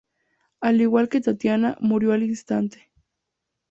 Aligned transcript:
Al 0.61 0.81
igual 0.81 1.09
que 1.09 1.21
Tatiana, 1.21 1.77
murió 1.79 2.11
al 2.13 2.23
instante. 2.23 2.89